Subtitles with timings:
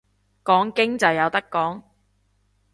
[0.43, 1.83] 講經就有得講